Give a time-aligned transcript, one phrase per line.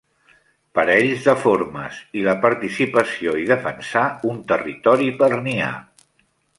[0.77, 5.75] Parells de formes, i la participació i defensar un territori per niar.